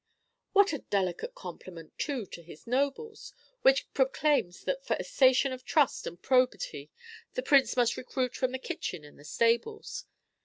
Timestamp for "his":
2.41-2.65